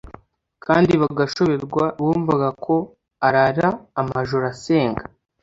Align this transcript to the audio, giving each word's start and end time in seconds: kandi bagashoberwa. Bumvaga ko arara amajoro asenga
kandi 0.65 0.91
bagashoberwa. 1.01 1.83
Bumvaga 2.03 2.49
ko 2.63 2.75
arara 3.27 3.67
amajoro 4.01 4.43
asenga 4.53 5.03